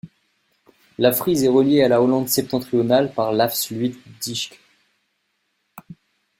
La 0.97 1.11
Frise 1.11 1.43
est 1.43 1.47
reliée 1.47 1.83
à 1.83 1.87
la 1.87 2.01
Hollande-Septentrionale 2.01 3.13
par 3.13 3.31
l'Afsluitdijk. 3.31 4.59